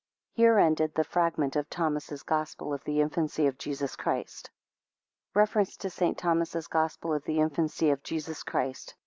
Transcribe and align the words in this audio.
(Here 0.31 0.57
endeth 0.57 0.95
the 0.95 1.03
fragment 1.03 1.55
of 1.55 1.69
Thomas's 1.69 2.23
Gospel 2.23 2.73
of 2.73 2.83
the 2.85 3.01
Infancy 3.01 3.45
of 3.45 3.59
Jesus 3.59 3.95
Christ.) 3.95 4.49
REFERENCE 5.35 5.77
TO 5.77 5.91
ST. 5.91 6.17
THOMAS'S 6.19 6.65
GOSPEL 6.65 7.13
OF 7.13 7.23
THE 7.25 7.39
INFANCY 7.39 7.91
OF 7.91 8.01
JESUS 8.01 8.41
CHRIST. 8.41 8.95